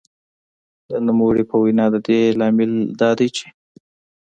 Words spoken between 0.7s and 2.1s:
د نوموړې په وینا د